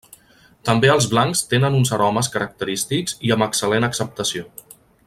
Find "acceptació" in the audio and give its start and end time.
3.91-4.53